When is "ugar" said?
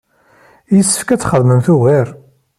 1.73-2.07